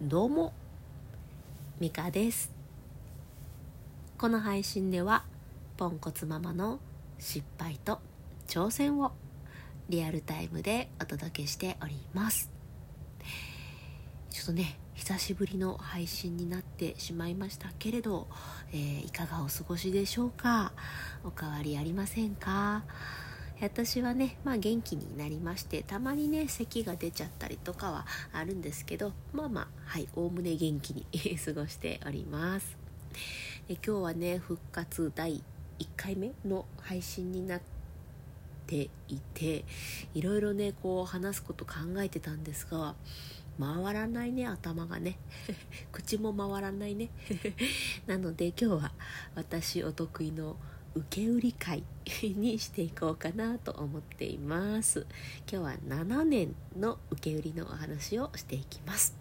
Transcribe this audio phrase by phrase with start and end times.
[0.00, 0.52] どうも
[1.80, 2.52] ミカです。
[4.16, 5.24] この配信では
[5.76, 6.78] ポンコツママの
[7.18, 7.98] 失敗と
[8.46, 9.10] 挑戦を
[9.88, 12.48] リアルタイムでお届けしております。
[14.30, 18.28] ちょっとね久しぶりの配信になってしまいましたけれど、
[18.70, 20.72] えー、いかがお過ごしでしょうか？
[21.24, 22.84] お変わりありませんか？
[23.60, 31.06] 私はね、まあ、元気になりましてたまにね咳が出ちゃったりとかはあるんですけどまあまあはいおおむね元気に
[31.44, 32.76] 過ごしております。
[33.66, 35.42] で今日はね復活第
[35.78, 37.60] 1回目の配信になっ
[38.66, 39.64] ていて
[40.14, 42.94] いろいろねこう話すこと考えてたんですが
[43.58, 45.18] 回らないね頭がね。
[45.90, 47.10] 口も回らないね。
[48.06, 48.92] なので今日は
[49.34, 50.56] 私お得意の
[50.98, 51.84] 受け売り会
[52.34, 55.06] にしていこうかなと思っています。
[55.50, 59.14] 今日は7年の受け売りのお話をしていきます、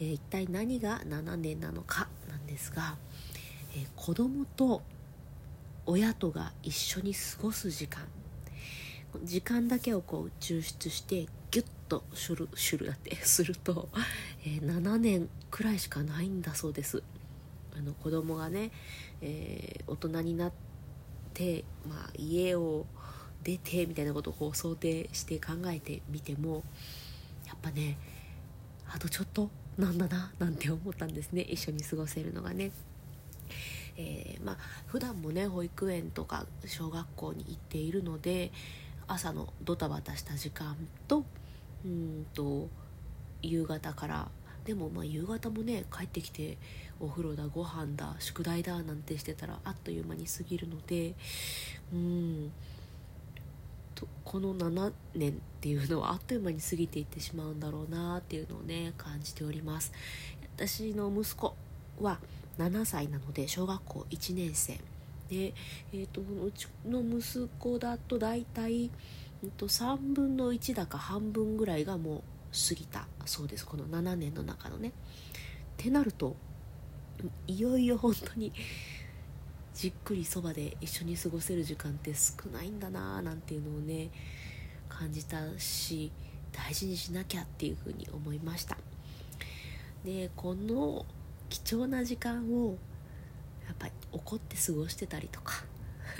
[0.00, 2.96] えー、一体何が7年なのかなんですが、
[3.74, 4.82] えー、子供と
[5.86, 8.06] 親とが一緒に過ごす時間。
[9.22, 13.88] 時間だけをこう抽出してギュッとシュルシュルだってすると、
[14.44, 17.02] えー、7年くらいしかないんだそうです。
[17.76, 18.70] あの子供がね、
[19.20, 20.52] えー、大人になっ
[21.32, 22.86] て、まあ、家を
[23.42, 26.62] 出てみたいなことをこう想定して考えてみても
[27.46, 27.98] やっぱね
[28.88, 32.70] あとちょっとなんだななんて思ったんですね一緒に過ごせるのがね。
[33.96, 38.50] えー、まあ普段もね保育園とか小学校に行っているので
[39.06, 41.24] 朝のドタバタした時間と
[41.84, 42.68] うんと
[43.42, 44.28] 夕方から
[44.64, 46.56] でもまあ夕方もね帰ってきて
[47.00, 51.14] お風呂だご飯だ宿題だなんてしてたらあっという間に過ぎるので
[51.92, 52.52] うん
[53.94, 59.92] とこの7年っていうのはあっという間に過ぎていってしまうんだろうなっていうのをね感じております。
[60.56, 61.54] 私の息子
[62.00, 62.18] は
[62.58, 64.78] 7歳なので小学校1年生。
[65.28, 65.54] で、
[65.92, 68.90] えーと、うちの息子だと大体、
[69.42, 72.22] えー、と3分の1だか半分ぐらいがもう
[72.68, 74.88] 過ぎたそうですこの7年の中のね。
[74.88, 74.92] っ
[75.76, 76.36] てなると
[77.46, 78.52] いよいよ本当に
[79.74, 84.10] じっくりそばで一緒に過ごせる時間って少ないんだなーなんていうのをね
[84.88, 86.12] 感じたし
[86.52, 88.78] 大事にしなきゃっていうふうに思いました
[90.04, 91.04] でこの
[91.48, 92.76] 貴重な時間を
[93.66, 95.64] やっぱり怒って過ごしてたりとか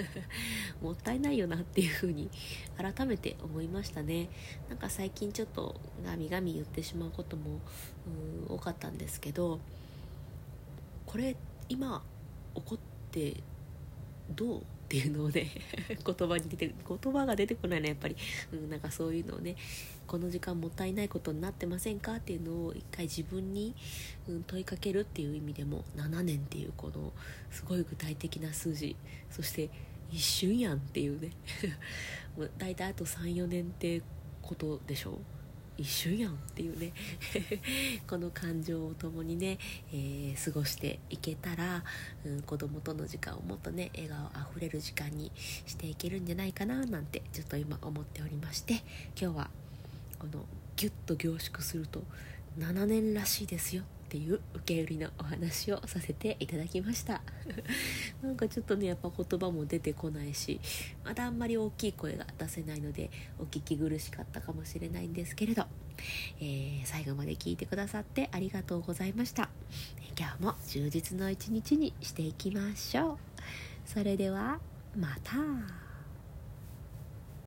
[0.82, 2.30] もったいないよなっていうふうに
[2.76, 4.28] 改めて思いましたね。
[4.68, 7.60] なんか最近ちょっとガミガミ言ってしまうことも
[8.48, 9.60] 多かったんですけど
[11.06, 11.36] これ
[11.68, 12.02] 今
[12.54, 12.78] 起こっ
[13.10, 13.42] て
[14.30, 15.50] どうっていうのをね
[15.88, 18.16] 言葉に出て言葉が出てこないのやっぱり、
[18.52, 19.56] うん、なんかそういうのをね
[20.06, 23.74] この時間もったいないことになってませんかっていうのを一回自分に、
[24.28, 27.12] うん、問いかけるっていう意味でも7年っていうこの
[27.50, 28.94] すごい具体的な数字
[29.30, 29.70] そして
[30.12, 31.30] 一瞬やんっていうね。
[32.58, 34.02] 大体あと34年って
[34.42, 35.18] ことでしょ
[35.76, 36.92] 一瞬やんっていうね。
[38.06, 39.58] この感情を共にね、
[39.92, 41.84] えー、過ごしていけたら、
[42.24, 48.84] うん、子供との時間をもっとね笑顔あふれる時間にしていけるんじゃないかななんてちょっと今思っておりまして
[49.20, 49.50] 今日は
[50.18, 50.46] この
[50.76, 52.02] ギュッと凝縮すると
[52.58, 53.82] 7年らしいですよ。
[54.04, 57.22] っていう受け売りのお話をさせていただきました。
[58.22, 60.60] なんかちょっとねやっぱ言葉も出てこないし
[61.04, 65.66] まだあんまり大きい声が出せないのでお聞き苦しかったかもしれないんですけれど、
[66.40, 69.50] えー、最後まで聞いてくださってありがとうございました。
[70.16, 73.18] 今日も充実の一日にしていきましょう。
[73.86, 74.60] それでは
[74.96, 75.83] また。